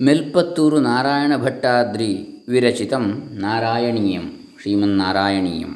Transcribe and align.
ಮೆಲ್ಪತ್ತೂರು 0.00 0.80
ನಾರಾಯಣ 0.80 1.36
ಭಟ್ಟಾದ್ರಿ 1.36 2.28
ವಿರಚಿತಂ 2.48 3.04
ನಾರಾಯಣೀಯಂ 3.40 4.54
ಶ್ರೀಮನ್ನಾರಾಯಣೀಯಂ 4.60 5.72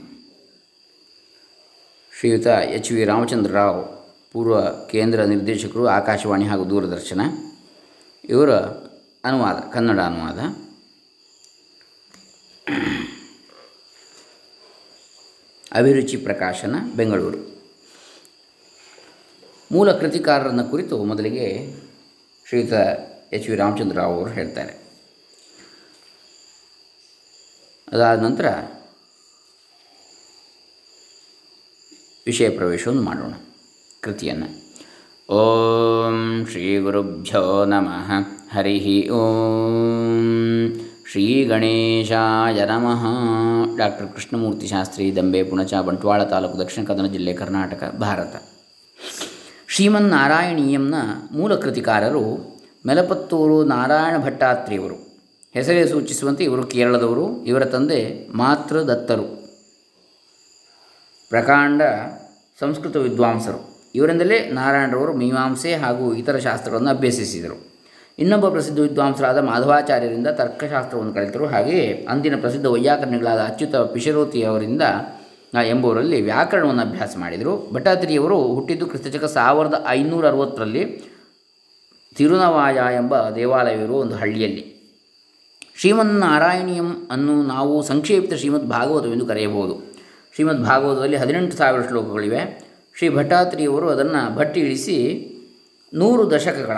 ಶ್ರೀಯುತ 2.19 2.47
H 2.47 2.93
V 2.93 3.05
Ramachandra 3.05 3.53
Rao 3.53 3.81
ಪೂರ್ವ 4.33 4.57
ಕೇಂದ್ರ 4.91 5.25
ನಿರ್ದೇಶಕರು 5.25 5.87
ಆಕಾಶವಾಣಿ 5.87 6.45
ಹಾಗೂ 6.45 6.71
ದೂರದರ್ಶನ। 6.71 7.21
ಇವರ 8.25 8.51
ಅನುವಾದ, 9.25 9.71
ಕನ್ನಡ 9.73 10.01
ಅನುವಾದ। 10.01 10.41
ಅಭಿರುಚಿ 15.73 16.17
ಪ್ರಕಾಶನ, 16.17 16.77
ಬೆಂಗಳೂರು। 16.97 17.41
ಮೂಲ 19.73 19.93
ಕೃತಿಕಾರರನ್ನು 19.93 20.65
ಕುರಿತು 20.65 21.05
ಮೊದಲಿಗೆ 21.05 21.47
ಶ್ರೀಯುತ 22.47 22.73
ಎಚ್ 23.33 23.49
ವಿ 23.49 23.57
ರಾಮಚಂದ್ರ 23.57 23.97
ರಾವ್ 23.97 24.15
ಅವರು 24.15 24.31
ಹೇಳ್ತಾರೆ. 24.31 24.73
ಅದಾದ 27.93 28.19
ನಂತರ 28.19 28.47
ವಿಷಯ 32.27 32.49
ಪ್ರವೇಶವನ್ನು 32.51 33.03
ಮಾಡೋಣ, 33.03 33.33
ಕೃತಿಯನ್ನು. 34.01 34.49
ಓಂ 35.35 36.47
ಶ್ರೀ 36.51 36.79
ಗುರುಭ್ಯೋ 36.79 37.65
ನಮಃ. 37.65 38.11
ಹರಿ 38.53 39.09
ಓಂ 39.09 40.27
ಶ್ರೀ 41.11 41.45
ಗಣೇಶಾಯ 41.45 42.65
ನಮಃ. 42.65 43.05
ಡಾಕ್ಟರ್ 43.77 44.13
ಕೃಷ್ಣಮೂರ್ತಿ 44.13 44.67
ಶಾಸ್ತ್ರಿ, 44.67 45.17
ದಂಬೆ, 45.17 45.43
ಪುಣಚ, 45.43 45.75
ಬಂಟ್ವಾಳ 45.75 46.25
ತಾಲೂಕು, 46.25 46.59
ದಕ್ಷಿಣ 46.59 46.85
ಕನ್ನಡ 46.85 47.11
ಜಿಲ್ಲೆ, 47.11 47.33
ಕರ್ನಾಟಕ, 47.33 47.95
ಭಾರತ. 47.99 48.37
ಶ್ರೀಮನ್ನಾರಾಯಣೀಯಂನ 49.69 50.95
ಮೂಲ 51.33 51.55
ಕೃತಿಕಾರರು 51.57 52.50
ಮೆಲಪತ್ತೂರು 52.87 53.65
ನಾರಾಯಣ 53.65 54.19
ಭಟ್ಟಾತ್ರಿಯವರು. 54.25 54.95
ಹೆಸರೇ 55.55 55.87
ಸೂಚಿಸುವಂತೆ 55.87 56.45
ಇವರು 56.45 56.63
ಕೇರಳದವರು, 56.63 57.45
ಇವರ 57.45 57.65
ತಂದೆ 57.65 58.29
ಮಾತೃದತ್ತರು. 58.35 59.23
ಪ್ರಕಾಂಡ 61.29 61.83
ಸಂಸ್ಕೃತ 62.61 62.97
ವಿದ್ವಾಂಸರು. 62.97 63.71
ಇವರಿಂದಲೇ 63.95 64.51
ನಾರಾಯಣರವರು 64.51 65.13
ಮೀಮಾಂಸೆ 65.13 65.75
ಹಾಗೂ 65.75 66.15
ಇತರ 66.15 66.39
ಶಾಸ್ತ್ರಗಳನ್ನು 66.39 66.91
ಅಭ್ಯಸಿಸಿದರು. 66.91 67.71
ಇನ್ನೊಬ್ಬ 68.19 68.49
ಪ್ರಸಿದ್ಧ 68.49 68.81
ವಿದ್ವಾಂಸರಾದ 68.81 69.39
ಮಾಧವಾಚಾರ್ಯರಿಂದ 69.39 70.27
ತರ್ಕಶಾಸ್ತ್ರವನ್ನು 70.27 71.15
ಕಲಿತರು. 71.15 71.47
ಹಾಗೆಯೇ 71.47 72.07
ಅಂದಿನ 72.11 72.41
ಪ್ರಸಿದ್ಧ 72.41 72.67
ವೈಯಾಕರಣಿಗಳಾದ 72.67 73.39
ಅಚ್ಯುತ 73.39 73.77
ಪಿಶರೋತಿಯವರಿಂದ 73.77 74.83
ಎಂಬುವರಲ್ಲಿ 75.65 76.23
ವ್ಯಾಕರಣವನ್ನು 76.23 76.83
ಅಭ್ಯಾಸ 76.83 77.17
ಮಾಡಿದರು. 77.19 77.71
ಭಟ್ಟಾತ್ರಿಯವರು 77.73 78.43
ಹುಟ್ಟಿದ್ದು 78.43 78.87
ಕ್ರಿಸ್ತಚಕ 78.87 79.25
ಸಾವಿರದ 79.25 79.85
ಐನೂರ 79.89 80.29
ಅರವತ್ತರಲ್ಲಿ 80.29 81.10
ತಿರುನವಾಯ 82.15 82.75
ಎಂಬ 82.75 83.29
ದೇವಾಲಯವಿರುವ 83.31 83.97
ಒಂದು 83.97 84.17
ಹಳ್ಳಿಯಲ್ಲಿ. 84.17 84.71
ಶ್ರೀಮನ್ನಾರಾಯಣೀಯಂ 85.77 87.09
ಅನ್ನು 87.11 87.43
ನಾವು 87.43 87.83
ಸಂಕ್ಷೇಪಿತ 87.83 88.35
ಶ್ರೀಮದ್ 88.35 88.69
ಭಾಗವತವೆಂದು 88.69 89.27
ಕರೆಯಬಹುದು. 89.27 89.95
ಶ್ರೀಮದ್ 90.35 90.65
ಭಾಗವತದಲ್ಲಿ 90.65 91.17
ಹದಿನೆಂಟು 91.17 91.57
ಸಾವಿರ 91.57 91.83
ಶ್ಲೋಕಗಳಿವೆ. 91.89 92.71
ಶ್ರೀ 92.99 93.09
ಭಟ್ಟಾತ್ರಿಯವರು 93.09 93.89
ಅದನ್ನು 93.89 94.37
ಭಟ್ಟಿ 94.37 94.61
ಇಳಿಸಿ 94.61 94.97
ನೂರು 95.95 96.31
ದಶಕಗಳ, 96.31 96.77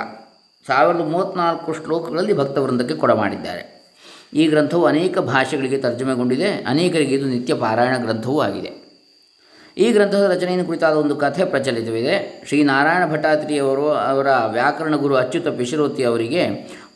ಸಾವಿರದ 0.66 1.00
ಮೂವತ್ತ್ನಾಲ್ಕು 1.00 1.72
ಶ್ಲೋಕಗಳಲ್ಲಿ 1.72 2.32
ಭಕ್ತವೃಂದಕ್ಕೆ 2.32 2.94
ಕೊಡಮಾಡಿದ್ದಾರೆ 2.94 3.82
ಈ 4.34 4.46
ಗ್ರಂಥವು 4.46 4.84
ಅನೇಕ 4.84 5.18
ಭಾಷೆಗಳಿಗೆ 5.18 5.78
ತರ್ಜಮೆಗೊಂಡಿದೆ. 5.78 6.50
ಅನೇಕರಿಗೆ 6.50 7.14
ಇದು 7.14 7.26
ನಿತ್ಯ 7.26 7.54
ಪಾರಾಯಣ 7.54 7.96
ಗ್ರಂಥವೂ 7.96 8.40
ಆಗಿದೆ. 8.40 8.81
ಈ 9.78 9.92
ಗ್ರಂಥದ 9.92 10.30
ರಚನೆಯನ್ನು 10.30 10.64
ಕುರಿತಾದ 10.66 10.94
ಒಂದು 10.94 11.16
ಕಥೆ 11.16 11.44
ಪ್ರಚಲಿತವಿದೆ. 11.44 12.44
ಶ್ರೀನಾರಾಯಣ 12.48 13.12
ಭಟ್ಟಾತ್ರಿಯವರು 13.12 13.90
ಅವರ 13.90 14.26
ವ್ಯಾಕರಣ 14.46 14.96
ಗುರು 14.96 15.16
ಅಚ್ಯುತ 15.16 15.48
ಪಿಶಿರೋತಿ 15.48 16.04
ಅವರಿಗೆ 16.04 16.44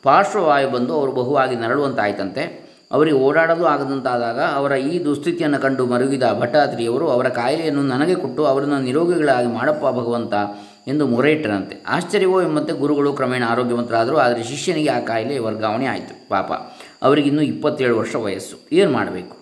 ಪಾರ್ಶ್ವವಾಯು 0.03 0.71
ಬಂದು 0.71 0.95
ಅವರು 0.95 1.13
ಬಹುವಾಗಿ 1.13 1.57
ನರಳುವಂತಾಯ್ತಂತೆ. 1.57 2.67
ಅವರಿಗೆ 2.93 3.17
ಓಡಾಡಲು 3.17 3.65
ಆಗದಂತಾದಾಗ 3.65 4.41
ಅವರ 4.41 4.73
ಈ 4.73 5.05
ದುಸ್ಥಿತಿಯನ್ನು 5.05 5.59
ಕಂಡು 5.59 5.87
ಮರುಗಿದ 5.87 6.23
ಭಟ್ಟಾತ್ರಿಯವರು 6.41 7.09
ಅವರ 7.09 7.28
ಕಾಯಿಲೆಯನ್ನು 7.28 7.83
ನನಗೆ 7.83 8.15
ಕೊಟ್ಟು 8.15 8.45
ಅವರನ್ನು 8.45 8.79
ನಿರೋಗಿಗಳಾಗಿ 8.79 9.47
ಮಾಡಪ್ಪ 9.47 9.83
ಭಗವಂತ 9.83 10.34
ಎಂದು 10.89 11.06
ಮೊರೆಯಿಟ್ಟರಂತೆ. 11.06 11.83
ಆಶ್ಚರ್ಯವೋ 11.87 12.43
ಎಂಬಂತೆ 12.43 12.73
ಗುರುಗಳು 12.73 13.12
ಕ್ರಮೇಣ 13.12 13.45
ಆರೋಗ್ಯವಂತರಾದರು, 13.49 14.17
ಆದರೆ 14.17 14.43
ಶಿಷ್ಯನಿಗೆ 14.43 14.89
ಆ 14.89 15.00
ಕಾಯಿಲೆ 15.00 15.39
ವರ್ಗಾವಣೆ 15.39 15.87
ಆಯಿತು. 15.87 16.29
ಪಾಪ, 16.29 16.53
ಅವರಿಗಿನ್ನೂ 17.03 17.43
ಇಪ್ಪತ್ತೇಳು 17.43 17.99
ವರ್ಷ 17.99 18.17
ವಯಸ್ಸು. 18.17 18.69
ಏನು 18.73 18.91
ಮಾಡಬೇಕು? 18.91 19.37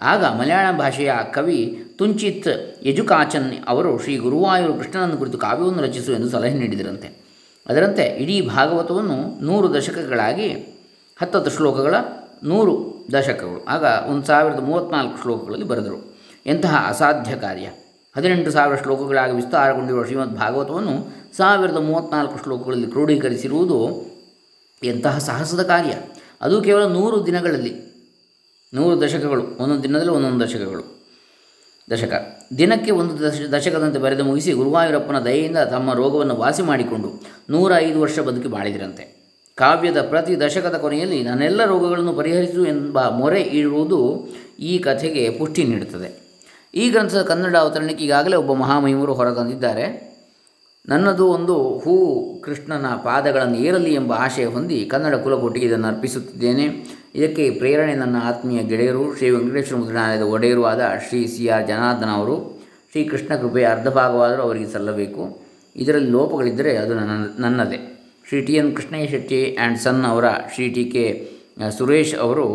ಆಗ 0.00 0.24
ಮಲಯಾಳ 0.24 0.78
ಭಾಷೆಯ 0.78 1.12
ಕವಿ 1.32 1.84
ತುಂಚಿತ್ 1.98 2.86
ಯಜುಕಾಚನ್ 2.86 3.52
ಅವರು 3.68 3.98
ಶ್ರೀ 3.98 4.16
ಗುರುವಾಯೂರು 4.16 4.74
ಕೃಷ್ಣನನ್ನು 4.74 5.16
ಕುರಿತು 5.16 5.38
ಕಾವ್ಯವನ್ನು 5.38 5.82
ರಚಿಸು 5.82 6.12
ಎಂದು 6.12 6.28
ಸಲಹೆ 6.28 6.58
ನೀಡಿದರಂತೆ. 6.58 7.28
ಅದರಂತೆ 7.66 8.02
ಇಡೀ 8.02 8.40
ಭಾಗವತವನ್ನು 8.42 9.44
ನೂರು 9.44 9.74
ದಶಕಗಳಾಗಿ, 9.74 10.48
ಹತ್ತತ್ತು 11.20 11.50
ಶ್ಲೋಕಗಳ 11.50 11.94
ನೂರು 12.44 13.06
ದಶಕಗಳು, 13.12 13.64
ಆಗ 13.64 14.10
ಒಂದು 14.10 14.26
ಸಾವಿರದ 14.26 14.58
ಮೂವತ್ತ್ನಾಲ್ಕು 14.58 15.22
ಶ್ಲೋಕಗಳಲ್ಲಿ 15.22 15.66
ಬರೆದರು. 15.66 16.16
ಎಂತಹ 16.46 16.86
ಅಸಾಧ್ಯ 16.88 17.36
ಕಾರ್ಯ. 17.36 17.68
ಹದಿನೆಂಟು 18.16 18.50
ಸಾವಿರ 18.50 18.76
ಶ್ಲೋಕಗಳಾಗಿ 18.76 19.32
ವಿಸ್ತಾರಗೊಂಡಿರುವ 19.32 20.04
ಶ್ರೀಮದ್ 20.04 20.36
ಭಾಗವತವನ್ನು 20.36 21.08
ಸಾವಿರದ 21.36 21.76
ಮೂವತ್ತ್ನಾಲ್ಕು 21.76 22.42
ಶ್ಲೋಕಗಳಲ್ಲಿ 22.42 22.86
ಕ್ರೋಢೀಕರಿಸಿರುವುದು 22.86 24.06
ಎಂತಹ 24.84 25.18
ಸಾಹಸದ 25.18 25.62
ಕಾರ್ಯ. 25.62 25.92
ಅದು 26.40 26.62
ಕೇವಲ 26.62 26.86
ನೂರು 26.86 27.26
ದಿನಗಳಲ್ಲಿ, 27.26 27.88
ನೂರು 28.74 29.00
ದಶಕಗಳು, 29.00 29.42
ಒಂದೊಂದು 29.42 29.82
ದಿನದಲ್ಲಿ 29.82 30.12
ಒಂದೊಂದು 30.12 30.44
ದಶಕಗಳು. 30.44 30.97
ದಶಕ. 31.92 32.12
ದಿನಕ್ಕೆ 32.58 32.90
ಒಂದು 32.90 33.22
ದಶ, 33.22 33.40
ದಶಕದಂತೆ 33.40 33.98
ಬರೆದು 33.98 34.24
ಮುಗಿಸಿ 34.24 34.52
ಗುರುವಾಯೂರಪ್ಪನ 34.52 35.18
ದಯೆಯಿಂದ 35.18 35.56
ತಮ್ಮ 35.58 35.92
ರೋಗವನ್ನು 35.92 36.34
ವಾಸಿ 36.34 36.62
ಮಾಡಿಕೊಂಡು 36.62 37.08
ನೂರ 37.50 37.72
ಐದು 37.78 38.00
ವರ್ಷ 38.00 38.18
ಬದುಕಿ 38.18 38.48
ಬಾಳಿದಿರಂತೆ. 38.48 39.18
ಕಾವ್ಯದ 39.54 40.00
ಪ್ರತಿ 40.00 40.40
ದಶಕದ 40.40 40.74
ಕೊನೆಯಲ್ಲಿ 40.74 41.22
ನನ್ನೆಲ್ಲ 41.22 41.64
ರೋಗಗಳನ್ನು 41.64 42.12
ಪರಿಹರಿಸು 42.12 42.66
ಎಂಬ 42.66 43.08
ಮೊರೆ 43.08 43.40
ಇರುವುದು 43.40 44.28
ಈ 44.60 44.78
ಕಥೆಗೆ 44.78 45.30
ಪುಷ್ಟಿ 45.30 45.64
ನೀಡುತ್ತದೆ. 45.64 46.28
ಈ 46.74 46.90
ಗ್ರಂಥದ 46.90 47.22
ಕನ್ನಡ 47.22 47.56
ಅವತರಣಕ್ಕೆ 47.56 48.04
ಈಗಾಗಲೇ 48.04 48.36
ಒಬ್ಬ 48.36 48.52
ಮಹಾಮಹಿಮರು 48.52 49.14
ಹೊರತಂದಿದ್ದಾರೆ. 49.14 50.07
ನನ್ನದು 50.86 51.28
ಒಂದು 51.28 51.78
ಹೂ 51.78 51.94
ಕೃಷ್ಣನ 52.44 52.86
ಪಾದಗಳನ್ನು 53.04 53.54
ಏರಲಿ 53.54 53.94
ಎಂಬ 53.94 54.12
ಆಶಯ 54.12 54.44
ಹೊಂದಿ 54.44 54.84
ಕನ್ನಡ 54.84 55.14
ಕುಲಕೋಟಿಗೆ 55.14 55.66
ಇದನ್ನು 55.66 55.88
ಅರ್ಪಿಸುತ್ತಿದ್ದೇನೆ. 55.88 56.66
ಇದಕ್ಕೆ 57.14 57.50
ಪ್ರೇರಣೆ 57.50 57.94
ನನ್ನ 57.94 58.16
ಆತ್ಮೀಯ 58.22 58.62
ಗೆಳೆಯರು, 58.62 59.16
ಶ್ರೀ 59.16 59.30
ವೆಂಕಟೇಶ್ವರ 59.30 59.80
ಮುದ್ರಣಾಲಯದ 59.80 60.22
ಒಡೆಯರು 60.22 60.64
ಆದ 60.64 60.80
ಶ್ರೀ 61.08 61.26
ಸಿ 61.26 61.48
ಆರ್ 61.48 61.66
ಜನಾರ್ದನ 61.68 62.08
ಅವರು. 62.10 62.36
ಶ್ರೀ 62.90 63.04
ಕೃಷ್ಣ 63.04 63.36
ಕೃಪೆಯ 63.36 63.66
ಅರ್ಧ 63.66 63.88
ಭಾಗವಾದರೂ 63.88 64.42
ಅವರಿಗೆ 64.42 64.66
ಸಲ್ಲಬೇಕು. 64.66 65.48
ಇದರಲ್ಲಿ 65.76 66.10
ಲೋಪಗಳಿದ್ದರೆ 66.10 66.76
ಅದು 66.76 66.94
ನನ್ನ, 66.94 67.26
ನನ್ನದೇ. 67.38 67.78
Shri 68.28 68.40
T 68.42 68.52
N 68.52 68.76
Krishnayya 68.76 69.06
Shetty 69.06 69.54
and 69.54 69.78
son 69.78 70.04
ಅವರ 70.04 70.24
ಶ್ರೀ 70.54 70.70
ಟಿ 70.70 70.84
ಕೆ 70.84 71.30
ಸುರೇಶ್ 71.78 72.14
ಅವರು 72.14 72.48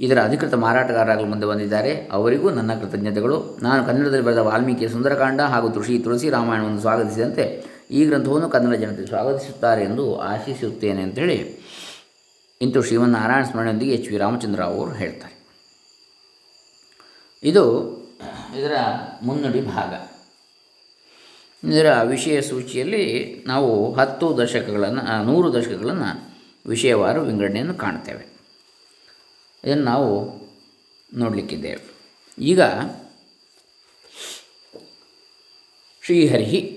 ಇದರ 0.00 0.22
ಅಧಿಕೃತ 0.22 0.54
ಮಾರಾಟಗಾರರಾಗಲು 0.54 1.26
ಮುಂದೆ 1.26 1.46
ಬಂದಿದ್ದಾರೆ. 1.46 2.08
ಅವರಿಗೂ 2.12 2.50
ನನ್ನ 2.50 2.74
ಕೃತಜ್ಞತೆಗಳು. 2.74 3.58
ನಾನು 3.62 3.84
ಕನ್ನಡದಲ್ಲಿ 3.84 4.24
ಬರೆದ 4.24 4.38
ವಾಲ್ಮೀಕಿಯ 4.38 4.88
ಸುಂದರಕಾಂಡ 4.88 5.40
ಹಾಗೂ 5.40 5.70
ತುಳಸಿ 5.70 5.98
ತುಳಸಿ 5.98 6.30
ರಾಮಾಯಣವನ್ನು 6.30 6.80
ಸ್ವಾಗತಿಸಿದಂತೆ 6.80 7.64
ಈ 7.90 8.04
ಗ್ರಂಥವನ್ನು 8.04 8.48
ಕನ್ನಡ 8.48 8.74
ಜನತೆ 8.74 9.06
ಸ್ವಾಗತಿಸುತ್ತಾರೆ 9.06 9.84
ಎಂದು 9.84 10.20
ಆಶಿಸುತ್ತೇನೆ 10.20 11.02
ಅಂತೇಳಿ 11.02 11.58
ಇಂತು 12.62 12.82
ಶ್ರೀಮನ್ನಾರಾಯಣ 12.82 13.44
ಸ್ಮರಣೆಯೊಂದಿಗೆ 13.44 13.92
ಎಚ್ 13.92 14.08
ವಿ 14.08 14.16
ರಾಮಚಂದ್ರ 14.16 14.62
ಅವರು 14.62 14.90
ಹೇಳ್ತಾರೆ. 14.90 15.40
ಇದು 17.42 17.64
ಇದರ 18.58 18.72
ಮುನ್ನುಡಿ 19.22 19.60
ಭಾಗ. 19.60 20.08
ಇದರ 21.68 21.96
ವಿಷಯ 22.02 22.40
ಸೂಚಿಯಲ್ಲಿ 22.40 23.44
ನಾವು 23.46 23.94
ಹತ್ತು 23.94 24.38
ದಶಕಗಳನ್ನು, 24.38 25.24
ನೂರು 25.24 25.52
ದಶಕಗಳನ್ನು 25.54 26.36
ವಿಷಯವಾರು 26.66 27.22
ವಿಂಗಡಣೆಯನ್ನು 27.22 27.74
ಕಾಣ್ತೇವೆ. 27.74 28.39
ಇದನ್ನು 29.64 29.84
ನಾವು 29.84 30.40
ನೋಡಲಿಕ್ಕಿದ್ದೇವೆ. 31.14 31.94
ಈಗ 32.38 32.60
ಶ್ರೀಹರಿ 36.04 36.76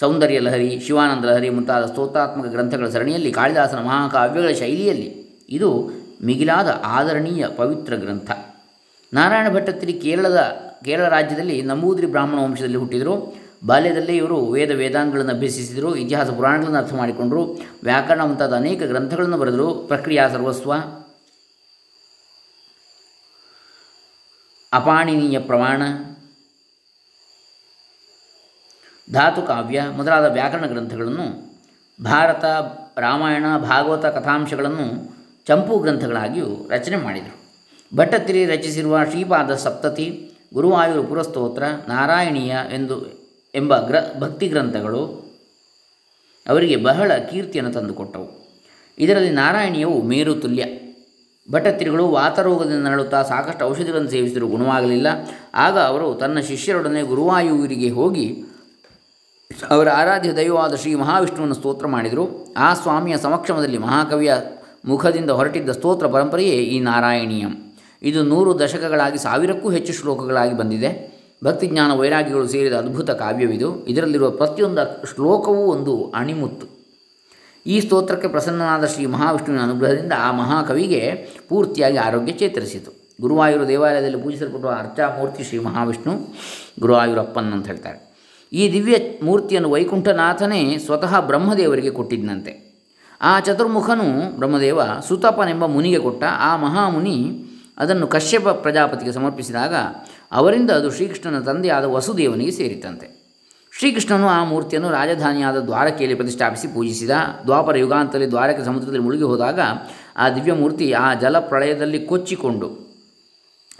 ಸೌಂದರ್ಯ 0.00 0.38
ಲಹರಿ, 0.38 0.80
ಶಿವಾನಂದ 0.86 1.24
ಲಹರಿ 1.24 1.50
ಮುಂತಾದ 1.50 1.86
ಸ್ತೋತ್ರಾತ್ಮಕ 1.86 2.46
ಗ್ರಂಥಗಳ 2.46 2.88
ಸರಣಿಯಲ್ಲಿ 2.88 3.32
ಕಾಳಿದಾಸನ 3.32 3.78
ಮಹಾಕಾವ್ಯಗಳ 3.78 4.48
ಶೈಲಿಯಲ್ಲಿ 4.48 5.26
ಇದು 5.48 5.90
ಮಿಗಿಲಾದ 6.24 6.80
ಆದರಣೀಯ 6.84 7.46
ಪವಿತ್ರ 7.48 7.96
ಗ್ರಂಥ. 7.96 8.30
ನಾರಾಯಣ 9.14 9.54
ಭಟ್ಟತ್ರಿ 9.54 9.92
ಕೇರಳದ, 9.92 10.36
ಕೇರಳ 10.84 11.08
ರಾಜ್ಯದಲ್ಲಿ 11.08 11.62
ನಂಬೂದ್ರಿ 11.62 12.06
ಬ್ರಾಹ್ಮಣ 12.06 12.38
ವಂಶದಲ್ಲಿ 12.38 12.76
ಹುಟ್ಟಿದರು. 12.76 13.45
ಬಾಲ್ಯದಲ್ಲೇ 13.64 14.16
ಇವರು 14.16 14.46
ವೇದ 14.46 14.70
ವೇದಾಂಗಗಳನ್ನು 14.70 15.34
ಅಭ್ಯಸಿಸಿದರು, 15.34 15.96
ಇತಿಹಾಸ 15.96 16.30
ಪುರಾಣಗಳನ್ನು 16.30 16.78
ಅರ್ಥ 16.78 16.94
ಮಾಡಿಕೊಂಡರು, 16.94 17.58
ವ್ಯಾಕರಣ 17.82 18.22
ಮುಂತಾದ 18.22 18.56
ಅನೇಕ 18.56 18.82
ಗ್ರಂಥಗಳನ್ನು 18.82 19.38
ಬರೆದರು. 19.38 19.74
ಪ್ರಕ್ರಿಯಾ 19.74 20.28
ಸರ್ವಸ್ವ. 20.28 20.74
ಅಪಾಣಿನೀಯ 24.72 25.40
ಪ್ರಮಾಣ. 25.40 25.82
ಧಾತುಕಾವ್ಯ 29.12 29.84
ಮೊದಲಾದ 29.90 30.32
ವ್ಯಾಕರಣ 30.32 30.66
ಗ್ರಂಥಗಳನ್ನು, 30.66 31.56
ಭಾರತ, 32.04 32.44
ರಾಮಾಯಣ, 32.98 33.44
ಭಾಗವತ 33.58 34.06
ಕಥಾಂಶಗಳನ್ನು 34.06 35.16
ಚಂಪು 35.46 35.78
ಗ್ರಂಥಗಳಾಗಿಯೂ 35.78 36.68
ರಚನೆ 36.70 36.96
ಮಾಡಿದರು. 36.96 37.36
ಭಟ್ಟತಿರಿ 37.96 38.46
ರಚಿಸಿರುವ 38.46 39.04
ಶ್ರೀಪಾದ 39.04 39.54
ಸಪ್ತತಿ, 39.54 40.32
ಗುರುವಾಯೂರು 40.54 41.04
ಪುರಸ್ತೋತ್ರ, 41.04 41.62
ನಾರಾಯಣೀಯ 41.88 42.56
ಎಂದು 42.72 43.25
ಎಂಬ 43.56 43.86
ಗ್ರ, 43.86 43.96
ಭಕ್ತಿ 44.20 44.48
ಗ್ರಂಥಗಳು 44.48 45.26
ಅವರಿಗೆ 46.48 46.76
ಬಹಳ 46.76 47.12
ಕೀರ್ತಿಯನ್ನು 47.30 47.72
ತಂದುಕೊಟ್ಟವು. 47.72 48.46
ಇದರಲ್ಲಿ 48.98 49.30
ನಾರಾಯಣೀಯವು 49.30 50.02
ಮೇರು 50.02 50.34
ತುಲ್ಯ. 50.34 50.64
ಭಟ್ಟತಿರಿಗಳು 51.50 52.08
ವಾತರೋಗದಿಂದ 52.08 52.86
ನರಳುತ್ತಾ 52.86 53.22
ಸಾಕಷ್ಟು 53.22 53.64
ಔಷಧಿಗಳನ್ನು 53.64 54.10
ಸೇವಿಸಿದರೂ 54.10 54.46
ಗುಣವಾಗಲಿಲ್ಲ. 54.46 55.06
ಆಗ 55.54 55.78
ಅವರು 55.78 56.14
ತನ್ನ 56.14 56.40
ಶಿಷ್ಯರೊಡನೆ 56.40 57.02
ಗುರುವಾಯೂರಿಗೆ 57.02 57.90
ಹೋಗಿ 57.90 58.44
ಅವರ 59.70 59.88
ಆರಾಧ್ಯ 59.88 60.32
ದೈವವಾದ 60.32 60.74
ಶ್ರೀ 60.74 60.94
ಮಹಾವಿಷ್ಣುವನ್ನು 60.94 61.54
ಸ್ತೋತ್ರ 61.54 61.86
ಮಾಡಿದರು. 61.86 62.54
ಆ 62.56 62.74
ಸ್ವಾಮಿಯ 62.74 63.18
ಸಮಕ್ಷಮದಲ್ಲಿ 63.18 63.78
ಮಹಾಕವಿಯ 63.78 64.34
ಮುಖದಿಂದ 64.84 65.30
ಹೊರಟಿದ್ದ 65.30 65.70
ಸ್ತೋತ್ರ 65.70 66.06
ಪರಂಪರೆಯೇ 66.06 66.54
ಈ 66.54 66.80
ನಾರಾಯಣೀಯಂ. 66.80 67.78
ಇದು 68.02 68.22
ನೂರು 68.22 68.58
ದಶಕಗಳಾಗಿ 68.58 69.18
ಸಾವಿರಕ್ಕೂ 69.18 69.70
ಹೆಚ್ಚು 69.70 69.92
ಶ್ಲೋಕಗಳಾಗಿ 69.92 70.56
ಬಂದಿದೆ. 70.56 71.15
ಭಕ್ತಿಜ್ಞಾನ 71.44 71.92
ವೈರಾಗ್ಯಗಳು 71.92 72.48
ಸೇರಿದ 72.48 72.72
ಅದ್ಭುತ 72.72 73.10
ಕಾವ್ಯವಿದು. 73.10 73.86
ಇದರಲ್ಲಿರುವ 73.86 74.30
ಪ್ರತಿಯೊಂದು 74.30 75.14
ಶ್ಲೋಕವೂ 75.14 75.64
ಒಂದು 75.66 76.12
ಅಣಿಮುತ್ತು. 76.14 76.66
ಈ 77.66 77.80
ಸ್ತೋತ್ರಕ್ಕೆ 77.80 78.28
ಪ್ರಸನ್ನನಾದ 78.28 78.86
ಶ್ರೀ 78.86 79.06
ಮಹಾವಿಷ್ಣುವಿನ 79.06 79.62
ಅನುಗ್ರಹದಿಂದ 79.62 80.12
ಆ 80.18 80.32
ಮಹಾಕವಿಗೆ 80.32 81.28
ಪೂರ್ತಿಯಾಗಿ 81.48 81.96
ಆರೋಗ್ಯ 81.96 82.32
ಚೇತರಿಸಿತು. 82.32 83.14
ಗುರುವಾಯೂರು 83.20 83.68
ದೇವಾಲಯದಲ್ಲಿ 83.68 84.22
ಪೂಜಿಸಲ್ಪಡುವ 84.22 84.70
ಅರ್ಚಾಮೂರ್ತಿ 84.70 85.44
ಶ್ರೀ 85.44 85.58
ಮಹಾವಿಷ್ಣು 85.58 86.12
ಗುರುವಾಯೂರಪ್ಪನ್ 86.80 87.52
ಅಂತ 87.52 87.66
ಹೇಳ್ತಾರೆ. 87.66 88.06
ಈ 88.52 88.72
ದಿವ್ಯ 88.72 88.96
ಮೂರ್ತಿಯನ್ನು 89.22 89.70
ವೈಕುಂಠನಾಥನೇ 89.70 90.78
ಸ್ವತಃ 90.78 91.20
ಬ್ರಹ್ಮದೇವರಿಗೆ 91.20 91.90
ಕೊಟ್ಟಿದ್ದನಂತೆ 91.90 92.66
ಆ 93.22 93.40
ಚತುರ್ಮುಖನು 93.40 94.36
ಬ್ರಹ್ಮದೇವ 94.36 94.80
ಸುತಪನೆಂಬ 95.08 95.66
ಮುನಿಗೆ 95.66 95.98
ಕೊಟ್ಟ 95.98 96.24
ಆ 96.24 96.56
ಮಹಾಮುನಿ 96.56 97.44
ಅದನ್ನು 97.78 98.06
ಕಶ್ಯಪ 98.06 98.48
ಪ್ರಜಾಪತಿಗೆ 98.48 99.12
ಸಮರ್ಪಿಸಿದಾಗ 99.12 99.74
ಅವರಿಂದ 100.32 100.70
ಅದು 100.70 100.90
ಶ್ರೀಕೃಷ್ಣನ 100.90 101.40
ತಂದೆಯಾದ 101.40 101.84
ವಸುದೇವನಿಗೆ 101.84 102.50
ಸೇರಿತಂತೆ 102.50 103.16
ಶ್ರೀಕೃಷ್ಣನು 103.78 104.28
ಆ 104.28 104.44
ಮೂರ್ತಿಯನ್ನು 104.44 104.90
ರಾಜಧಾನಿಯಾದ 104.90 105.56
ದ್ವಾರಕೆಯಲ್ಲಿ 105.56 106.14
ಪ್ರತಿಷ್ಠಾಪಿಸಿ 106.14 106.68
ಪೂಜಿಸಿದ. 106.68 107.10
ದ್ವಾಪರ 107.44 107.76
ಯುಗಾಂತದಲ್ಲಿ 107.76 108.30
ದ್ವಾರಕೆ 108.30 108.64
ಸಮುದ್ರದಲ್ಲಿ 108.64 109.02
ಮುಳುಗಿ 109.02 109.22
ಹೋದಾಗ 109.22 109.60
ಆ 110.16 110.30
ದಿವ್ಯಮೂರ್ತಿ 110.30 110.92
ಆ 110.92 111.14
ಜಲಪ್ರಳಯದಲ್ಲಿ 111.14 112.06
ಕೊಚ್ಚಿಕೊಂಡು 112.06 112.68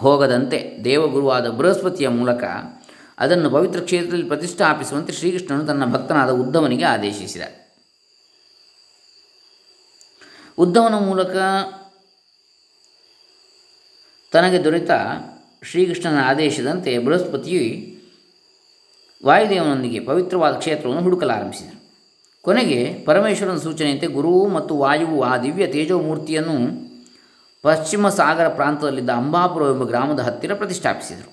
ಹೋಗದಂತೆ 0.01 0.79
ದೇವಗುರುವಾದ 0.85 1.49
ಬೃಹಸ್ಪತಿಯ 1.49 2.09
ಮೂಲಕ 2.09 2.45
ಅದನ್ನು 3.19 3.51
ಪವಿತ್ರ 3.51 3.81
ಕ್ಷೇತ್ರದಲ್ಲಿ 3.81 4.25
ಪ್ರತಿಷ್ಠಾಪಿಸುವಂತೆ 4.25 5.13
ಶ್ರೀಕೃಷ್ಣನು 5.13 5.67
ತನ್ನ 5.67 5.93
ಭಕ್ತನಾದ 5.93 6.31
ಉದ್ದವನಿಗೆ 6.31 6.85
ಆದೇಶಿಸಿದ. 6.85 7.43
ಉದ್ದವನ 10.59 10.95
ಮೂಲಕ 10.95 11.37
ತನಗೆ 14.33 14.65
ದೊರೆತ 14.65 14.91
ಶ್ರೀಕೃಷ್ಣನ 15.71 16.19
ಆದೇಶದಂತೆ 16.25 16.99
ಬೃಹಸ್ಪತಿಯು 16.99 17.97
ವಾಯುದೇವನೊಂದಿಗೆ 19.27 20.01
ಪವಿತ್ರವಾದ 20.01 20.59
ಕ್ಷೇತ್ರವನ್ನು 20.59 21.03
ಹುಡುಕಲಾರಂಭಿಸಿದರು. 21.03 21.83
ಕೊನೆಗೆ 22.43 22.95
ಪರಮೇಶ್ವರನ 23.05 23.57
ಸೂಚನೆಯಂತೆ 23.57 24.07
ಗುರುವು 24.07 24.49
ಮತ್ತು 24.49 24.79
ವಾಯುವು 24.79 25.23
ಆ 25.23 25.39
ದಿವ್ಯ 25.39 25.67
ತೇಜೋಮೂರ್ತಿಯನ್ನು 25.67 26.87
ಪಶ್ಚಿಮ 27.63 28.09
ಸಾಗರ 28.09 28.49
ಪ್ರಾಂತದಲ್ಲಿದ್ದ 28.49 29.11
ಅಂಬಾಪುರ 29.11 29.63
ಎಂಬ 29.63 29.85
ಗ್ರಾಮದ 29.85 30.21
ಹತ್ತಿರ 30.21 30.55
ಪ್ರತಿಷ್ಠಾಪಿಸಿದರು. 30.55 31.33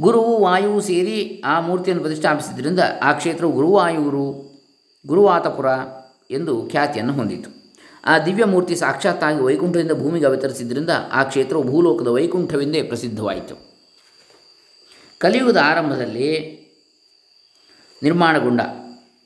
ಗುರುವು 0.00 0.38
ವಾಯುವು 0.38 0.80
ಸೇರಿ 0.80 1.42
ಆ 1.44 1.60
ಮೂರ್ತಿಯನ್ನು 1.60 2.04
ಪ್ರತಿಷ್ಠಾಪಿಸಿದ್ದರಿಂದ 2.04 2.80
ಆ 3.02 3.12
ಕ್ಷೇತ್ರವು 3.12 3.52
ಗುರುವಾಯೂರು, 3.52 4.54
ಗುರುವಾತಪುರ 5.06 5.66
ಎಂದು 6.30 6.68
ಖ್ಯಾತಿಯನ್ನು 6.70 7.12
ಹೊಂದಿತು. 7.12 7.63
ಆ 8.04 8.18
ದಿವ್ಯ 8.18 8.44
ಮೂರ್ತಿ 8.44 8.76
ಸಾಕ್ಷಾತ್ತಾಗಿ 8.76 9.40
ವೈಕುಂಠದಿಂದ 9.40 9.92
ಭೂಮಿಗೆ 9.92 10.26
ಅವತರಿಸಿದ್ದರಿಂದ 10.26 10.90
ಆ 11.12 11.22
ಕ್ಷೇತ್ರವು 11.22 11.62
ಭೂಲೋಕದ 11.62 12.08
ವೈಕುಂಠವೆಂದೇ 12.08 12.82
ಪ್ರಸಿದ್ಧವಾಯಿತು. 12.82 13.74
ಕಲಿಯುಗದ 15.18 15.56
ಆರಂಭದಲ್ಲಿ 15.56 16.64
ನಿರ್ಮಾಣಗೊಂಡ 18.02 18.60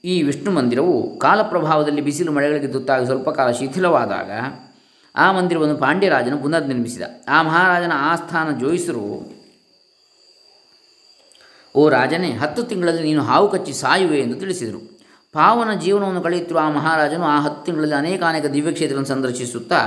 ಈ 0.04 0.22
ವಿಷ್ಣು 0.22 0.50
ಮಂದಿರವು 0.50 1.18
ಕಾಲಪ್ರಭಾವದಲ್ಲಿ 1.18 2.00
ಬಿಸಿಲು 2.00 2.32
ಮಳೆಗಳಿಗೆ 2.32 2.66
ತುತ್ತಾಗಿ 2.66 3.06
ಸ್ವಲ್ಪ 3.06 3.30
ಕಾಲ 3.30 3.50
ಶಿಥಿಲವಾದಾಗ 3.50 4.30
ಆ 5.16 5.32
ಮಂದಿರವನ್ನು 5.32 5.76
ಪಾಂಡ್ಯರಾಜನು 5.76 6.38
ಪುನರ್ನಿರ್ಮಿಸಿದ. 6.38 7.02
ಆ 7.28 7.42
ಮಹಾರಾಜನ 7.42 7.92
ಆಸ್ಥಾನ 7.94 8.58
ಜೋಯಿಸರು. 8.58 9.38
ಓ 11.74 11.88
ರಾಜನೇ, 11.88 12.30
ಹತ್ತು 12.32 12.62
ತಿಂಗಳಲ್ಲಿ 12.62 13.02
ನೀನು 13.02 13.22
ಹಾವು 13.22 13.50
ಕಚ್ಚಿ 13.50 13.72
ಸಾಯುವೆ 13.72 14.18
ಎಂದು 14.18 14.34
ತಿಳಿಸಿದರು. 14.34 14.97
ಪಾವನ 15.34 15.70
ಜೀವನವನ್ನು 15.84 16.20
ಕಳೆಯುತ್ತಿರುವ 16.26 16.60
ಆ 16.66 16.70
ಮಹಾರಾಜನು 16.70 17.24
ಆ 17.24 17.36
ಹತ್ತು 17.44 17.60
ತಿಂಗಳಲ್ಲಿ 17.64 17.94
ಅನೇಕ 17.94 18.20
ಅನೇಕ 18.22 18.46
ದಿವ್ಯಕ್ಷೇತ್ರಗಳನ್ನು 18.54 19.10
ಸಂದರ್ಶಿಸುತ್ತಾ 19.14 19.80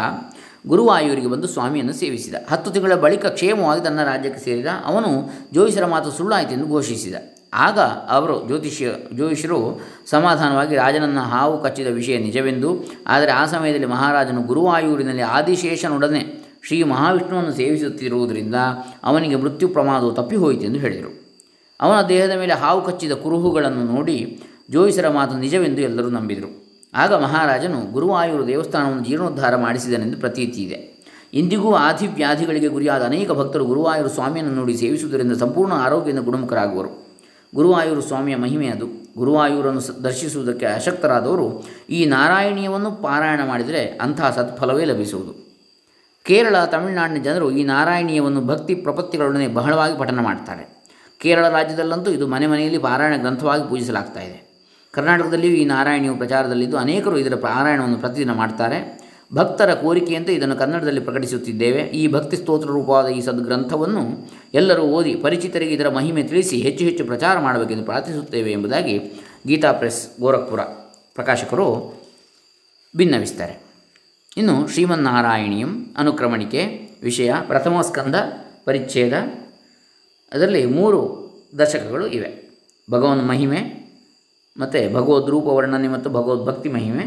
ಗುರುವಾಯೂರಿಗೆ 0.67 1.27
ಬಂದು 1.27 1.47
ಸ್ವಾಮಿಯನ್ನು 1.47 1.93
ಸೇವಿಸಿದ. 1.93 2.35
ಹತ್ತು 2.49 2.69
ತಿಂಗಳ 2.71 2.95
ಬಳಿಕ 2.95 3.25
ಕ್ಷೇಮವಾಗಿ 3.37 3.81
ತನ್ನ 3.83 4.03
ರಾಜ್ಯಕ್ಕೆ 4.03 4.41
ಸೇರಿದ. 4.41 4.69
ಅವನು 4.85 5.09
ಜ್ಯೋತಿಷರ 5.53 5.85
ಮಾತು 5.85 6.11
ಸುಳ್ಳಾಯಿತು 6.17 6.53
ಎಂದು 6.57 6.67
ಘೋಷಿಸಿದ. 6.75 7.15
ಆಗ 7.53 7.79
ಅವರು 8.15 8.35
ಜ್ಯೋತಿಷ್ಯ 8.47 8.91
ಜ್ಯೋತಿಷರು 9.13 9.57
ಸಮಾಧಾನವಾಗಿ 10.09 10.75
ರಾಜನನ್ನು 10.75 11.23
ಹಾವು 11.31 11.55
ಕಚ್ಚಿದ 11.63 11.89
ವಿಷಯ 11.99 12.17
ನಿಜವೆಂದು, 12.17 12.69
ಆದರೆ 13.07 13.31
ಆ 13.31 13.41
ಸಮಯದಲ್ಲಿ 13.45 13.89
ಮಹಾರಾಜನು 13.95 14.43
ಗುರುವಾಯೂರಿನಲ್ಲಿ 14.43 15.25
ಆದಿಶೇಷನೊಡನೆ 15.37 16.21
ಶ್ರೀ 16.67 16.77
ಮಹಾವಿಷ್ಣುವನ್ನು 16.83 17.53
ಸೇವಿಸುತ್ತಿರುವುದರಿಂದ 17.53 18.57
ಅವನಿಗೆ 19.03 19.35
ಮೃತ್ಯು 19.35 19.67
ಪ್ರಮಾದವು 19.67 20.11
ತಪ್ಪಿಹೋಯಿತು 20.11 20.63
ಎಂದು 20.69 20.79
ಹೇಳಿದರು. 20.79 21.11
ಅವನ 21.79 21.99
ದೇಹದ 22.07 22.33
ಮೇಲೆ 22.37 22.53
ಹಾವು 22.53 22.81
ಕಚ್ಚಿದ 22.81 23.13
ಕುರುಹುಗಳನ್ನು 23.23 23.83
ನೋಡಿ 23.93 24.17
ಜೋಯಿಸರ 24.71 25.09
ಮಾತು 25.09 25.37
ನಿಜವೆಂದು 25.37 25.81
ಎಲ್ಲರೂ 25.81 26.09
ನಂಬಿದರು. 26.09 26.61
ಆಗ 26.93 27.13
ಮಹಾರಾಜನು 27.13 27.91
ಗುರುವಾಯೂರು 27.91 28.47
ದೇವಸ್ಥಾನವನ್ನು 28.47 29.03
ಜೀರ್ಣೋದ್ಧಾರ 29.05 29.55
ಮಾಡಿಸಿದನೆಂದು 29.55 30.17
ಪ್ರತೀತಿ 30.17 30.63
ಇದೆ. 30.63 30.91
ಇಂದಿಗೂ 31.33 31.73
ಆದಿ 31.73 32.07
ವ್ಯಾಧಿಗಳಿಗೆ 32.07 32.67
ಗುರಿಯಾದ 32.67 33.01
ಅನೇಕ 33.01 33.31
ಭಕ್ತರು 33.31 33.65
ಗುರುವಾಯೂರು 33.65 34.09
ಸ್ವಾಮಿಯನ್ನು 34.09 34.55
ನೋಡಿ 34.55 34.77
ಸೇವಿಸುವುದರಿಂದ 34.77 35.33
ಸಂಪೂರ್ಣ 35.33 35.73
ಆರೋಗ್ಯದಿಂದ 35.73 36.23
ಗುಣಮುಖರಾಗುವರು 36.23 37.11
ಗುರುವಾಯೂರು 37.55 38.01
ಸ್ವಾಮಿಯ 38.01 38.35
ಮಹಿಮೆ 38.35 38.67
ಅದು. 38.67 38.85
ಗುರುವಾಯೂರನ್ನು 39.17 40.03
ದರ್ಶಿಸುವುದಕ್ಕೆ 40.03 40.65
ಅಶಕ್ತರಾದವರು 40.65 41.63
ಈ 41.89 42.05
ನಾರಾಯಣೀಯವನ್ನು 42.05 42.91
ಪಾರಾಯಣ 42.91 43.39
ಮಾಡಿದರೆ 43.47 43.85
ಅಂತಹ 43.85 44.29
ಸತ್ಫಲವೇ 44.29 44.85
ಲಭಿಸುವುದು. 44.85 45.33
ಕೇರಳ, 46.23 46.65
ತಮಿಳುನಾಡಿನ 46.65 47.23
ಜನರು 47.23 47.51
ಈ 47.51 47.63
ನಾರಾಯಣೀಯವನ್ನು 47.63 48.41
ಭಕ್ತಿ 48.41 48.75
ಪ್ರಪತ್ತಿಗಳೊಡನೆ 48.75 49.47
ಬಹಳವಾಗಿ 49.47 49.99
ಪಠನ 49.99 50.19
ಮಾಡ್ತಾರೆ. 50.19 50.83
ಕೇರಳ 51.19 51.49
ರಾಜ್ಯದಲ್ಲಂತೂ 51.49 52.11
ಇದು 52.11 52.27
ಮನೆ 52.27 52.47
ಮನೆಯಲ್ಲಿ 52.47 52.77
ಪಾರಾಯಣ 52.77 53.15
ಗ್ರಂಥವಾಗಿ 53.17 53.69
ಪೂಜಿಸಲಾಗ್ತಾ 53.69 54.19
ಕರ್ನಾಟಕದಲ್ಲಿಯೂ 54.91 55.53
ಈ 55.53 55.65
ನಾರಾಯಣಿಯು 55.65 56.15
ಪ್ರಚಾರದಲ್ಲಿದ್ದು 56.15 56.77
ಅನೇಕರು 56.77 57.17
ಇದರ 57.17 57.35
ಪಾರಾಯಣವನ್ನು 57.35 57.97
ಪ್ರತಿದಿನ 57.97 58.33
ಮಾಡ್ತಾರೆ. 58.33 59.01
ಭಕ್ತರ 59.33 59.73
ಕೋರಿಕೆಯಂತೆ 59.73 60.33
ಇದನ್ನು 60.33 60.55
ಕನ್ನಡದಲ್ಲಿ 60.55 60.99
ಪ್ರಕಟಿಸುತ್ತಿದ್ದೇವೆ. 60.99 61.81
ಈ 61.81 62.07
ಭಕ್ತಿ 62.07 62.37
ಸ್ತೋತ್ರ 62.37 62.67
ರೂಪವಾದ 62.67 63.07
ಈ 63.07 63.21
ಸದ್ಗ್ರಂಥವನ್ನು 63.21 64.31
ಎಲ್ಲರೂ 64.53 64.81
ಓದಿ 64.81 65.15
ಪರಿಚಿತರಿಗೆ 65.15 65.71
ಇದರ 65.71 65.89
ಮಹಿಮೆ 65.89 66.23
ತಿಳಿಸಿ 66.23 66.57
ಹೆಚ್ಚು 66.57 66.85
ಹೆಚ್ಚು 66.85 67.05
ಪ್ರಚಾರ 67.05 67.39
ಮಾಡಬೇಕೆಂದು 67.39 67.83
ಪ್ರಾರ್ಥಿಸುತ್ತೇವೆ 67.83 68.51
ಎಂಬುದಾಗಿ 68.51 68.99
ಗೀತಾ 69.47 69.71
ಪ್ರೆಸ್, 69.71 70.19
ಗೋರಖ್ಪುರ 70.19 70.61
ಪ್ರಕಾಶಕರು 71.15 71.93
ಭಿನ್ನವಿಸ್ತಾರೆ 72.97 73.63
ಇನ್ನು 74.37 74.67
ಶ್ರೀಮನ್ನಾರಾಯಣೀಯಂ 74.67 75.95
ಅನುಕ್ರಮಣಿಕೆ 75.97 76.89
ವಿಷಯ, 77.03 77.33
ಪ್ರಥಮ 77.47 77.81
ಸ್ಕಂದ 77.81 78.15
ಪರಿಚ್ಛೇದ, 78.65 79.13
ಅದರಲ್ಲಿ 80.33 80.65
ಮೂರು 80.65 80.99
ದಶಕಗಳು 81.59 82.07
ಇವೆ. 82.07 82.51
ಭಗವನ್ 82.91 83.27
ಮಹಿಮೆ 83.27 83.80
ಮತ್ತು 84.57 84.93
ಭಗವದ್ 84.93 85.29
ರೂಪ 85.29 85.47
ವರ್ಣನೆ 85.47 85.87
ಮತ್ತು 85.87 86.09
ಭಗವದ್ 86.09 86.45
ಭಕ್ತಿ 86.45 86.69
ಮಹಿಮೆ, 86.69 87.05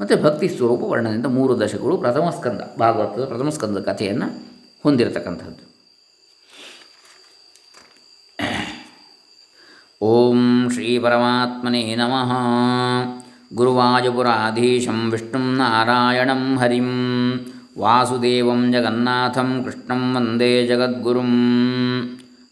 ಮತ್ತು 0.00 0.22
ಭಕ್ತಿ 0.22 0.48
ಸ್ವರೂಪ 0.48 0.82
ವರ್ಣನೆಯಿಂದ 0.82 1.26
ಮೂರು 1.26 1.60
ದಶಕಗಳು 1.60 1.96
ಪ್ರಥಮ 1.96 2.30
ಸ್ಕಂದ, 2.30 2.60
ಭಾಗವತದ 2.78 3.24
ಪ್ರಥಮ 3.24 3.48
ಸ್ಕಂದ 3.48 3.78
ಕಥೆಯನ್ನು 3.78 4.28
ಹೊಂದಿರತಕ್ಕಂಥದ್ದು 4.82 5.70
ಓಂ 10.02 10.70
ಶ್ರೀ 10.70 10.98
ಪರಮಾತ್ಮನೇ 10.98 11.94
ನಮಃ. 11.94 12.30
ಗುರುವಾಯುಪುರಾಧೀಶಂ 13.54 15.10
ವಿಷ್ಣುಂ 15.10 15.56
ನಾರಾಯಣಂ 15.56 16.58
ಹರಿಂ. 16.58 16.90
ವಾಸುದೇವಂ 17.78 18.72
ಜಗನ್ನಾಥಂ 18.72 19.64
ಕೃಷ್ಣಂ 19.64 20.16
ವಂದೇ 20.16 20.66
ಜಗದ್ಗುರುಂ. 20.66 21.32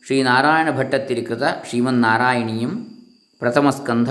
ಶ್ರೀನಾರಾಯಣ 0.07 0.71
ಭಟ್ಟತ್ತಿರಿಕೃತ 0.71 1.43
ಶ್ರೀಮನ್ನಾರಾಯಣೀಯಂ. 1.69 2.98
ಪ್ರಥಮ 3.41 3.71
ಸ್ಕಂಧ 3.71 4.11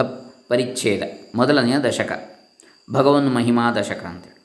ಪರಿಚ್ಛೇದ, 0.49 1.03
ಮೊದಲನೆಯ 1.35 1.79
ದಶಕ, 1.79 2.11
ಭಗವನ್ 2.93 3.35
ಮಹಿಮಾ 3.35 3.71
ದಶಕ 3.71 4.05
ಅಂತೇಳಿ 4.05 4.37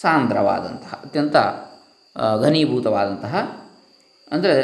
ಸಾಂದ್ರವಾದಂತಹ, 0.00 0.92
ಅತ್ಯಂತ 1.04 1.36
ಘನೀಭೂತವಾದಂತಹ, 2.42 3.34
ಅಂದರೆ 4.32 4.54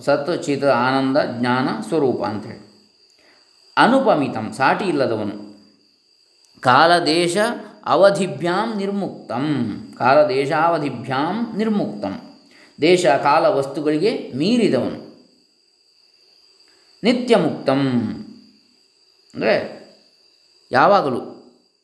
ಸತ್, 0.00 0.30
ಚಿತ್, 0.42 0.64
ಆನಂದ, 0.64 1.16
ಜ್ಞಾನ, 1.38 1.68
ಸ್ವರೂಪ 1.88 2.20
ಅಂಥೇಳಿ. 2.24 2.62
ಅನುಪಮಿತಂ, 3.76 4.46
ಸಾಟಿ 4.52 4.84
ಇಲ್ಲದವನು. 4.84 5.36
ಕಾಲದೇಶ 6.60 7.36
ಅವಧಿಭ್ಯಾಂ 7.86 8.68
ನಿರ್ಮುಕ್ತಂ. 8.76 9.46
ಕಾಲದೇಶಾವಧಿಭ್ಯಾಂ 9.98 11.36
ನಿರ್ಮುಕ್ತಂ. 11.56 12.14
ದೇಶ 12.80 13.06
ಕಾಲ 13.06 13.46
ವಸ್ತುಗಳಿಗೆ 13.46 14.32
ಮೀರಿದವನು. 14.34 15.04
ನಿತ್ಯ 17.02 17.36
ಮುಕ್ತಂ 17.36 17.80
ಅಂದರೆ 19.34 19.84
ಯಾವಾಗಲೂ 20.72 21.20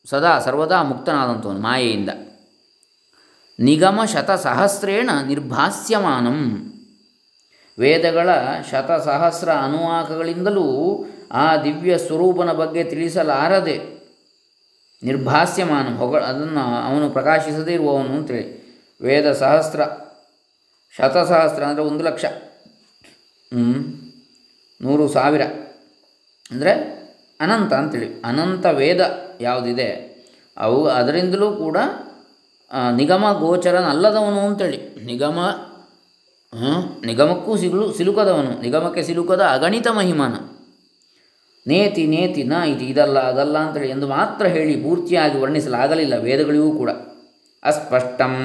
ಸದಾ 0.05 0.39
ಸರ್ವದಾ 0.39 0.83
ಮುಕ್ತನಾದಂಥವನು 0.83 1.59
ಮಾಯೆಯಿಂದ. 1.59 2.09
ನಿಗಮ 3.59 3.99
ಶತಸಹಸ್ರೇಣ 4.05 5.09
ನಿರ್ಭಾಸ್ಯಮಾನಂ. 5.27 6.67
ವೇದಗಳ 7.79 8.29
ಶತಸಹಸ್ರ 8.71 9.49
ಅನುವಾಕಗಳಿಂದಲೂ 9.49 11.05
ಆ 11.31 11.57
ದಿವ್ಯ 11.57 11.97
ಸ್ವರೂಪನ 11.97 12.51
ಬಗ್ಗೆ 12.51 12.83
ತಿಳಿಸಲಾರದೆ 12.83 14.01
ನಿರ್ಭಾಸ್ಯಮಾನ. 15.03 15.97
ಹೊಗ 15.97 16.17
ಅದನ್ನು 16.17 16.83
ಅವನು 16.85 17.09
ಪ್ರಕಾಶಿಸದೇ 17.09 17.73
ಇರುವವನು 17.73 18.13
ಅಂತೇಳಿ. 18.13 18.61
ವೇದ 19.01 19.31
ಸಹಸ್ರ 19.31 19.81
ಶತಸಹಸ್ರ 20.97 21.63
ಅಂದರೆ 21.71 21.83
ಒಂದು 21.89 22.03
ಲಕ್ಷ. 22.09 22.25
ನೂರು 24.81 25.03
ಸಾವಿರ. 25.15 25.43
ಅಂದರೆ 26.51 26.71
ಅನಂತ 27.43 27.73
ಅಂತೇಳಿ. 27.81 28.07
ಅನಂತ 28.29 28.65
ವೇದ 28.79 29.01
ಯಾವುದಿದೆ? 29.47 29.89
ಅವು 30.57 30.79
ಅದರಿಂದಲೂ 30.99 31.47
ಕೂಡ 31.63 31.77
ನಿಗಮ 32.99 33.25
ಗೋಚರನಲ್ಲದವನು 33.43 34.41
ಅಂತೇಳಿ. 34.47 34.79
ನಿಗಮ 35.09 35.39
ನಿಗಮಕ್ಕೂ 37.07 37.51
ಸಿಗಲು 37.61 37.85
ಸಿಲುಕದವನು. 37.97 38.51
ನಿಗಮಕ್ಕೆ 38.63 39.01
ಸಿಲುಕದ 39.09 39.43
ಅಗಣಿತ 39.55 39.87
ಮಹಿಮಾನ. 39.99 40.33
ನೇತಿ 41.65 42.03
ನೇತಿ 42.13 42.41
ನ 42.51 42.55
ಇದು 42.71 42.83
ಇದಲ್ಲ, 42.91 43.17
ಅದಲ್ಲ 43.31 43.57
ಅಂತೇಳಿ 43.65 43.89
ಎಂದು 43.95 44.07
ಮಾತ್ರ 44.07 44.45
ಹೇಳಿ 44.55 44.73
ಪೂರ್ತಿಯಾಗಿ 44.83 45.37
ವರ್ಣಿಸಲಾಗಲಿಲ್ಲ 45.43 46.15
ವೇದಗಳಿಗೂ 46.25 46.71
ಕೂಡ. 46.81 46.91
ಅಸ್ಪಷ್ಟಂ? 47.63 48.35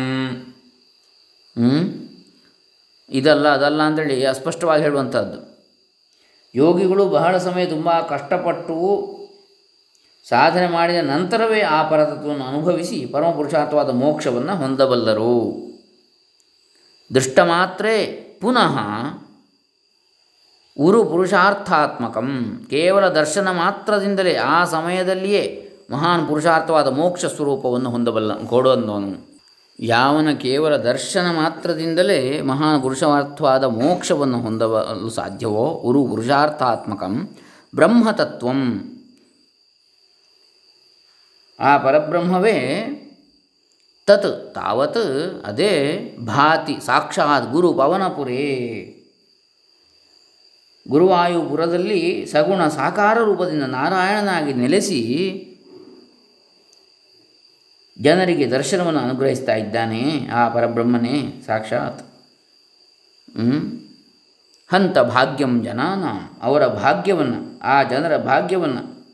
ಇದಲ್ಲ 3.08 3.48
ಅದಲ್ಲ 3.48 3.82
ಅಂತೇಳಿ 3.82 4.26
ಅಸ್ಪಷ್ಟವಾಗಿ 4.26 4.82
ಹೇಳುವಂಥದ್ದು. 4.82 5.56
ಯೋಗಿಗಳು 6.54 7.08
ಬಹಳ 7.08 7.38
ಸಮಯ 7.38 7.66
ತುಂಬ 7.66 8.00
ಕಷ್ಟಪಟ್ಟು 8.00 9.16
ಸಾಧನೆ 10.28 10.66
ಮಾಡಿದ 10.66 10.96
ನಂತರವೇ 10.96 11.60
ಆ 11.60 11.88
ಪರತತ್ವವನ್ನು 11.88 12.44
ಅನುಭವಿಸಿ 12.44 13.06
ಪರಮ 13.06 13.30
ಪುರುಷಾರ್ಥವಾದ 13.30 13.90
ಮೋಕ್ಷವನ್ನು 13.90 14.56
ಹೊಂದಬಲ್ಲರು. 14.56 15.54
ದೃಷ್ಟ 17.14 17.38
ಮಾತ್ರೇ 17.38 18.04
ಪುನಃ 18.40 18.78
ಉರು 20.78 21.04
ಪುರುಷಾರ್ಥಾತ್ಮಕಂ. 21.04 22.60
ಕೇವಲ 22.70 23.08
ದರ್ಶನ 23.08 23.50
ಮಾತ್ರದಿಂದಲೇ 23.50 24.34
ಆ 24.34 24.64
ಸಮಯದಲ್ಲಿಯೇ 24.64 25.70
ಮಹಾನ್ 25.90 26.28
ಪುರುಷಾರ್ಥವಾದ 26.28 26.88
ಮೋಕ್ಷ 26.88 27.25
ಸ್ವರೂಪವನ್ನು 27.25 27.90
ಹೊಂದಬಲ್ಲ 27.90 28.44
ಕೊಡುವನು 28.46 29.36
ಯಾವನ 29.80 30.30
ಕೇವಲ 30.30 30.76
ದರ್ಶನ 30.76 31.26
ಮಾತ್ರದಿಂದಲೇ 31.37 32.40
ಮಹಾನ್ 32.40 32.83
ಪುರುಷಾರ್ಥವಾದ 32.83 33.64
ಮೋಕ್ಷವನ್ನು 33.64 34.40
ಹೊಂದಲು 34.40 35.11
ಸಾಧ್ಯವೋ? 35.11 35.66
ಉರು 35.66 36.06
ಪುರುಷಾರ್ಥಾತ್ಮಕಂ 36.06 37.37
ಬ್ರಹ್ಮತತ್ವಂ. 37.75 38.92
ಆ 41.61 41.78
ಪರಬ್ರಹ್ಮವೇ 41.78 42.59
ತತ್, 44.06 44.54
ತಾವತ್, 44.54 45.45
ಅದೇ 45.47 46.00
ಭಾತಿ, 46.26 46.87
ಸಾಕ್ಷಾತ್ 46.87 47.52
ಗುರು 47.52 47.73
ಪವನಪುರೇ. 47.73 48.92
ಗುರುವಾಯುಪುರದಲ್ಲಿ 50.88 52.26
ಸಗುಣ 52.26 52.68
ಸಾಕಾರ 52.68 53.18
ರೂಪದಿಂದ 53.18 53.62
ನಾರಾಯಣನಾಗಿ 53.62 54.54
ನೆಲೆಸಿ 54.54 55.52
ಜನರಿಗೆ 58.00 58.47
ದರ್ಶನವನ್ನು 58.47 59.00
ಅನುಗ್ರಹಿಸ್ತಾ 59.00 59.55
ಇದ್ದಾನೆ 59.55 60.26
ಆ 60.26 60.49
ಪರಬ್ರಹ್ಮನೇ, 60.49 61.43
ಸಾಕ್ಷಾತ್? 61.47 62.03
ಹಂತ 64.73 64.99
ಭಾಗ್ಯಂ 64.99 65.65
ಜನಾನ. 65.65 66.05
ಅವರ 66.43 66.67
ಭಾಗ್ಯವನ್ನು, 66.67 67.61
ಆ 67.61 67.83
ಜನರ 67.83 68.17
ಭಾಗ್ಯವನ್ನು, 68.17 69.05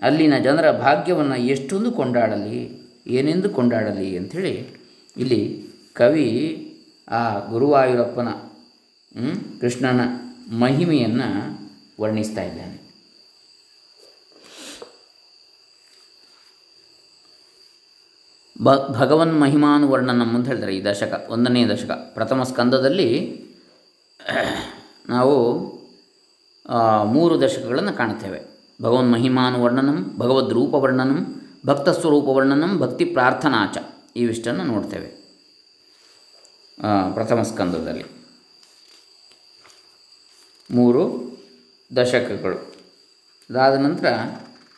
ಅಲ್ಲಿನ 0.00 0.38
ಜನರ 0.38 0.70
ಭಾಗ್ಯವನ್ನು 0.70 1.36
ಎಷ್ಟೊಂದು 1.36 1.92
ಕೊಂಡಾಡಲಿ, 1.92 2.70
ಏನೆಂದು 3.06 3.50
ಕೊಂಡಾಡಲಿ 3.50 4.16
ಅಂಥೇಳಿ 4.16 4.68
ಇಲ್ಲಿ 5.16 5.64
ಕವಿ 5.92 6.28
ಆ 7.08 7.38
ಗುರುವಾಯೂರಪ್ಪನ 7.38 8.28
ಕೃಷ್ಣನ 9.60 10.00
ಮಹಿಮೆಯನ್ನು 10.58 11.58
ವರ್ಣಿಸ್ತಾ 12.00 12.42
ಇದ್ದಾನೆ. 12.42 12.83
ಬ 18.56 18.72
ಭಗವನ್ 18.88 19.40
ಮಹಿಮಾನು 19.40 19.88
ವರ್ಣನ 19.88 20.22
ಅಂತ 20.22 20.46
ಹೇಳ್ತಾರೆ 20.46 20.76
ಈ 20.76 20.84
ದಶಕ, 20.84 21.26
ಒಂದನೇ 21.30 21.62
ದಶಕ. 21.68 21.90
ಪ್ರಥಮ 21.90 22.42
ಸ್ಕಂದದಲ್ಲಿ 22.42 23.08
ನಾವು 25.08 25.36
ಮೂರು 27.04 27.34
ದಶಕಗಳನ್ನು 27.40 27.92
ಕಾಣ್ತೇವೆ 27.92 28.40
ಭಗವನ್ 28.82 29.10
ಮಹಿಮಾನು 29.12 29.62
ವರ್ಣನಂ, 29.62 29.98
ಭಗವದ್ 30.18 30.52
ರೂಪವರ್ಣನಂ 30.52 31.42
ಭಕ್ತ 31.66 31.88
ಸ್ವರೂಪ 31.88 32.28
ವರ್ಣನಂ, 32.28 32.72
ಭಕ್ತಿ 32.78 33.04
ಪ್ರಾರ್ಥನಾಚ 33.04 33.76
ಇವಿಷ್ಟನ್ನು 34.16 34.64
ನೋಡ್ತೇವೆ. 34.64 35.08
ಪ್ರಥಮ 37.14 37.42
ಸ್ಕಂದದಲ್ಲಿ. 37.42 38.04
ಮೂರು 40.70 41.02
ದಶಕಗಳು. 41.96 42.58
ಅದಾದ 43.50 43.74
ನಂತರ 43.78 44.06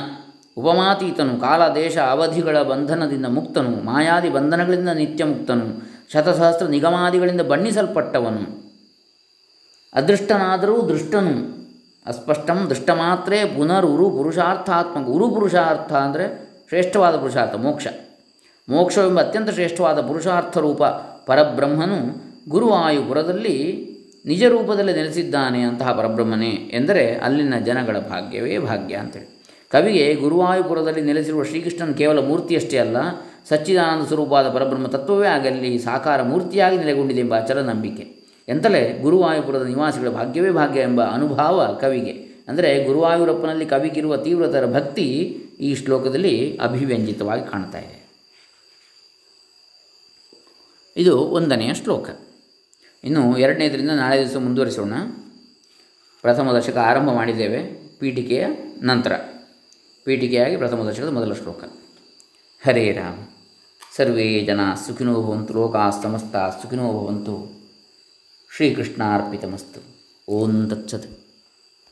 ಉಪಮಾತೀತನು 0.57 1.33
ಕಾಲ 1.39 1.61
ದೇಶ 1.73 1.95
ಅವಧಿಗಳ 2.13 2.57
ಬಂಧನದಿಂದ 2.61 3.27
ಮುಕ್ತನು, 3.37 3.71
ಮಾಯಾದಿ 3.83 4.29
ಬಂಧನಗಳಿಂದ 4.29 4.91
ನಿತ್ಯ 5.01 5.25
ಮುಕ್ತನು 5.25 5.67
ಶತಸಹಸ್ರ 6.13 6.65
ನಿಗಮಾದಿಗಳಿಂದ 6.65 7.41
ಬಣ್ಣಿಸಲ್ಪಟ್ಟವನು. 7.41 8.71
ಅದೃಷ್ಟನಾದರೂ 9.93 10.81
ದೃಷ್ಟನು. 10.81 11.61
ಅಸ್ಪಷ್ಟಂ 12.05 12.67
ದೃಷ್ಟ 12.69 12.89
ಮಾತ್ರೇ 12.89 13.45
ಪುನರುರು 13.45 14.09
ಪುರುಷಾರ್ಥಾತ್ಮಕ, 14.09 15.07
ಉರು 15.07 15.29
ಪುರುಷಾರ್ಥ 15.29 15.93
ಅಂದರೆ 15.93 16.25
ಶ್ರೇಷ್ಠವಾದ 16.67 17.15
ಪುರುಷಾರ್ಥ, 17.15 17.55
ಮೋಕ್ಷ. 17.55 17.87
ಮೋಕ್ಷವೆಂಬ 18.69 19.19
ಅತ್ಯಂತ 19.19 19.49
ಶ್ರೇಷ್ಠವಾದ 19.49 20.01
ಪುರುಷಾರ್ಥ 20.01 20.57
ರೂಪ 20.57 20.83
ಪರಬ್ರಹ್ಮನು 21.25 21.99
ಗುರುವಾಯುಪುರದಲ್ಲಿ 22.49 23.57
ನಿಜ 24.25 24.43
ರೂಪದಲ್ಲಿ 24.43 24.93
ನೆಲೆಸಿದ್ದಾನೆ 24.93 25.61
ಅಂತಹ 25.61 25.91
ಪರಬ್ರಹ್ಮನೇ 25.91 26.49
ಎಂದರೆ 26.49 27.15
ಅಲ್ಲಿನ 27.15 27.59
ಜನಗಳ 27.59 27.99
ಭಾಗ್ಯವೇ 27.99 28.57
ಭಾಗ್ಯ 28.57 28.95
ಅಂತೇಳಿ. 28.95 29.43
ಕವಿಗೆ 29.71 30.13
ಗುರುವಾಯುಪುರದಲ್ಲಿ 30.13 31.01
ನೆಲೆಸಿರುವ 31.01 31.43
ಶ್ರೀಕೃಷ್ಣನ 31.43 31.91
ಕೇವಲ 31.91 32.19
ಮೂರ್ತಿಯಷ್ಟೇ 32.19 32.77
ಅಲ್ಲ 32.77 32.97
ಸಚ್ಚಿದಾನಂದ 33.49 34.07
ಸ್ವರೂಪವಾದ 34.07 34.49
ಪರಬ್ರಹ್ಮ 34.49 34.87
ತತ್ವವೇ 34.87 35.27
ಆಗಲಿ, 35.27 35.79
ಸಾಕಾರ 35.79 36.21
ಮೂರ್ತಿಯಾಗಿ 36.21 36.77
ನೆಲೆಗೊಂಡಿದೆ 36.77 37.19
ಎಂಬ 37.19 37.39
ಅಚಲ 37.39 37.61
ನಂಬಿಕೆ 37.61 38.21
ಎಂತಲೇ 38.47 38.99
ಗುರುವಾಯುಪುರದ 39.01 39.61
ನಿವಾಸಿಗಳ 39.61 40.09
ಭಾಗ್ಯವೇ 40.09 40.51
ಭಾಗ್ಯ 40.51 40.81
ಎಂಬ 40.81 41.03
ಅನುಭಾವ 41.03 41.77
ಕವಿಗೆ. 41.81 42.31
ಅಂದರೆ 42.47 42.83
ಗುರುವಾಯೂರಪ್ಪನಲ್ಲಿ 42.83 43.65
ಕವಿಗಿರುವ 43.65 44.17
ತೀವ್ರತರ 44.17 44.73
ಭಕ್ತಿ 44.73 45.03
ಈ 45.59 45.75
ಶ್ಲೋಕದಲ್ಲಿ 45.75 46.57
ಅಭಿವ್ಯಂಜಿತವಾಗಿ 46.57 47.51
ಕಾಣ್ತಾ 47.51 47.79
ಇದೆ. 47.79 48.01
ಇದು 50.97 51.19
ಒಂದನೆಯ 51.19 51.73
ಶ್ಲೋಕ. 51.73 52.09
ಇನ್ನು 53.03 53.37
ಎರಡನೇದರಿಂದ 53.37 53.89
ನಾಳೆ 53.89 54.19
ದಿವಸ 54.19 54.37
ಮುಂದುವರಿಸೋಣ. 54.37 54.93
ಪ್ರಥಮ 56.21 56.57
ದಶಕ 56.57 56.77
ಆರಂಭ 56.77 57.11
ಮಾಡಿದ್ದೇವೆ, 57.11 57.63
ಪೀಠಿಕೆಯ 57.99 58.45
ನಂತರ. 58.81 59.11
ಪೀಠಿಕೆಯಾಗಿ 60.03 60.57
ಪ್ರಥಮ 60.57 60.89
ದಶಕದ 60.89 61.09
ಮೊದಲ 61.09 61.33
ಶ್ಲೋಕ. 61.33 61.63
ಹರೇ 62.65 62.91
ರಾಮ. 62.91 63.30
ಸರ್ವೇ 63.95 64.43
ಜನ 64.45 64.59
ಸುಖಿನೋ 64.87 65.21
ಭವಂತು 65.21 65.53
ಲೋಕಾ 65.53 65.89
ಸಮಸ್ತ 65.89 66.35
ಸುಖಿನೋ 66.35 66.83
ಭವಂತು. 66.83 67.51
ಶ್ರೀಕೃಷ್ಣಾರ್ಪಿತಮಸ್ತು. 68.55 69.81
ಓಂ 70.31 70.69
ತತ್ಸತ್. 70.69 71.20